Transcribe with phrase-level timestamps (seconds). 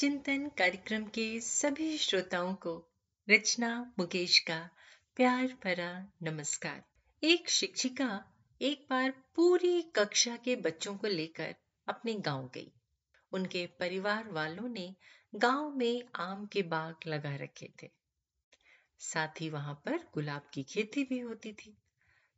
[0.00, 2.88] चिंतन कार्यक्रम के सभी श्रोताओं को
[3.30, 4.70] रचना मुकेश का
[5.16, 6.84] प्यार भरा नमस्कार।
[7.22, 11.54] एक शिक्षिका एक बार पूरी कक्षा के बच्चों को लेकर
[11.88, 12.72] अपने गाँव गई।
[13.32, 14.96] उनके परिवार वालों ने
[15.34, 17.90] गाँव में आम के बाग लगा रखे थे।
[18.98, 21.78] साथ ही वहाँ पर गुलाब की खेती भी होती थी।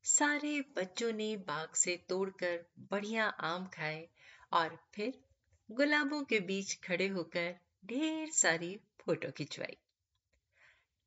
[0.02, 4.08] सारे बच्चों ने बाग से तोड़कर बढ़िया आम खाए
[4.52, 5.31] और फिर
[5.70, 7.54] गुलाबों के बीच खड़े होकर
[7.84, 9.76] ढेर सारी फ़ोटो खिंचवाई।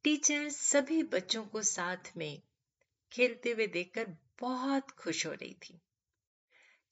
[0.05, 2.41] टीचर सभी बच्चों को साथ में
[3.12, 4.08] खेलते हुए देखकर
[4.40, 5.80] बहुत खुश हो रही थी।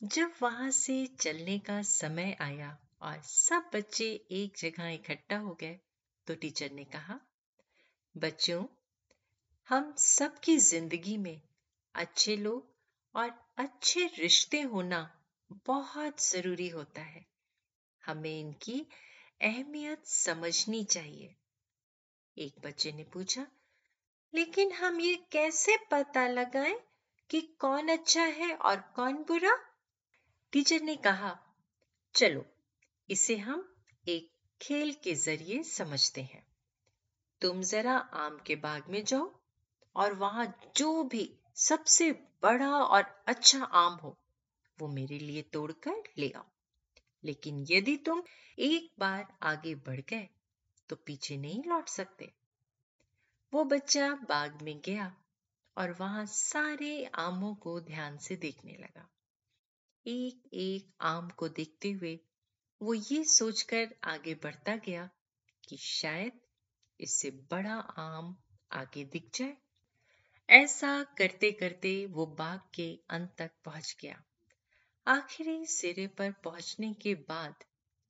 [0.02, 5.80] जब वहाँ से चलने का समय आया और सब बच्चे एक जगह इकट्ठा हो गए
[6.28, 7.20] तो टीचर ने कहा,
[8.16, 8.66] बच्चों,
[9.70, 11.42] हम सबकी ज़िंदगी में
[11.96, 12.74] अच्छे लोग
[13.16, 15.08] और अच्छे रिश्ते होना
[15.66, 17.33] बहुत ज़रूरी होता है।
[18.06, 18.80] हमें इनकी
[19.42, 21.36] अहमियत समझनी चाहिए।
[22.38, 23.48] एक बच्चे ने पूछा,
[24.34, 26.76] लेकिन हम ये कैसे पता लगाएँ
[27.30, 29.58] कि कौन अच्छा है और कौन बुरा?
[30.52, 31.38] टीचर ने कहा,
[32.16, 32.46] चलो,
[33.10, 33.76] इसे हम
[34.08, 36.46] एक खेल के ज़रिए समझते हैं।
[37.42, 39.32] तुम जरा आम के बाग में जाओ
[39.96, 40.46] और वहाँ
[40.78, 42.12] जो भी सबसे
[42.44, 44.18] बड़ा और अच्छा आम हो,
[44.80, 46.46] वो मेरे लिए तोड़कर ले आओ।
[47.24, 48.24] लेकिन यदि तुम
[48.60, 50.28] एक बार आगे बढ़ गए
[50.90, 52.32] तो पीछे नहीं लौट सकते।
[53.54, 55.16] वो बच्चा बाग में गया
[55.78, 59.08] और वहाँ सारे आमों को ध्यान से देखने लगा।
[60.06, 62.20] एक एक आम को देखते हुए
[62.82, 65.10] वो ये सोचकर आगे बढ़ता गया
[65.70, 66.40] कि शायद
[67.00, 68.36] इससे बड़ा आम
[68.72, 69.56] आगे दिख जाए।
[70.50, 74.22] ऐसा करते करते वो बाग के अंत तक पहुँच गया।
[75.08, 77.56] आखिरी सिरे पर पहुँचने के बाद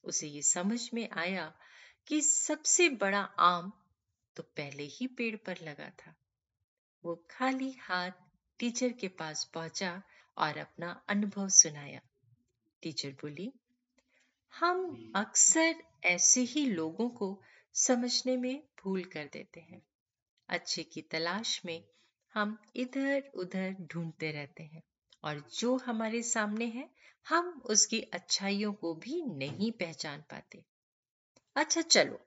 [0.03, 1.53] उसे ये समझ में आया
[2.07, 3.71] कि सबसे बड़ा आम
[4.35, 6.15] तो पहले ही पेड़ पर लगा था।
[7.03, 8.11] वो खाली हाथ
[8.59, 10.01] टीचर के पास पहुँचा
[10.37, 12.01] और अपना अनुभव सुनाया।
[12.81, 13.53] टीचर बोली,
[14.53, 17.41] हम अक्सर ऐसे ही लोगों को
[17.73, 19.81] समझने में भूल कर देते हैं।
[20.49, 21.83] अच्छे की तलाश में
[22.33, 24.83] हम इधर उधर ढूंढते रहते हैं।
[25.23, 26.89] और जो हमारे सामने है,
[27.27, 30.65] हम उसकी अच्छाइयों को भी नहीं पहचान पाते।
[31.55, 32.19] अच्छा चलो,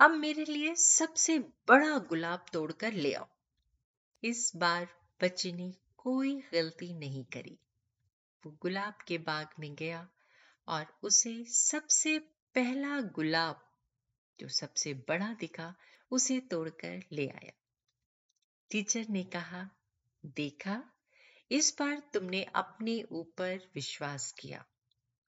[0.00, 3.26] अब मेरे लिए सबसे बड़ा गुलाब तोड़कर ले आओ।
[4.24, 4.88] इस बार
[5.22, 7.58] बच्चे ने कोई गलती नहीं करी।
[8.46, 10.08] वो गुलाब के बाग में गया
[10.68, 12.18] और उसे सबसे
[12.54, 13.72] पहला गुलाब,
[14.40, 15.74] जो सबसे बड़ा दिखा,
[16.10, 17.52] उसे तोड़कर ले आया।
[18.70, 19.70] टीचर ने कहा,
[20.26, 20.90] देखा
[21.50, 24.64] इस बार तुमने अपने ऊपर विश्वास किया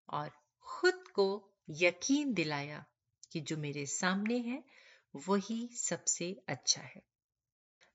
[0.08, 2.84] और खुद को यकीन दिलाया
[3.32, 4.64] कि जो मेरे सामने है,
[5.16, 7.02] वही सबसे अच्छा है।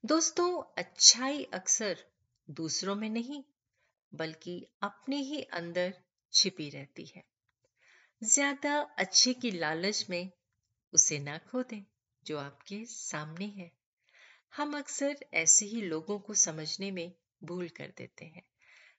[0.04, 1.98] दोस्तों, अच्छाई अक्सर
[2.50, 3.44] दूसरों में नहीं,
[4.14, 5.94] बल्कि अपने ही अंदर
[6.32, 7.24] छिपी रहती है।
[8.24, 10.30] ज़्यादा अच्छे की लालच में
[10.92, 11.84] उसे ना खो दें
[12.24, 13.70] जो आपके सामने है।
[14.56, 18.42] हम अक्सर ऐसे ही लोगों को समझने में भूल कर देते हैं।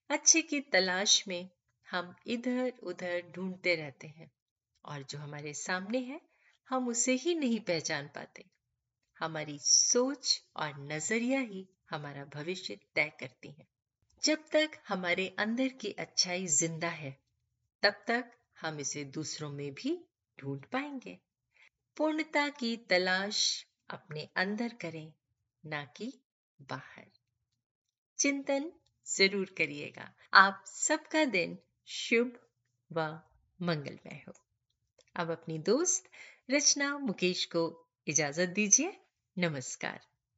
[0.09, 1.49] अच्छे की तलाश में
[1.91, 4.31] हम इधर उधर ढूंढते रहते हैं
[4.85, 6.21] और जो हमारे सामने है,
[6.69, 8.45] हम उसे ही नहीं पहचान पाते।
[9.19, 13.67] हमारी सोच और नज़रिया ही हमारा भविष्य तय करती है।
[14.23, 17.17] जब तक हमारे अंदर की अच्छाई ज़िंदा है,
[17.83, 18.31] तब तक
[18.61, 20.05] हम इसे दूसरों में भी
[20.39, 21.19] ढूंढ पाएँगे।
[21.97, 25.13] पूर्णता की तलाश अपने अंदर करें,
[25.65, 26.21] ना कि
[26.61, 27.22] बाहर।
[28.23, 28.71] चिंतन
[29.17, 31.57] ज़रूर करिएगा। आप सबका दिन
[31.87, 32.39] शुभ
[32.91, 33.19] व
[33.61, 34.33] मंगलमय हो।
[35.15, 36.09] अब अपनी दोस्त
[36.51, 38.97] रचना मुकेश को इजाज़त दीजिए।
[39.37, 40.12] नमस्कार।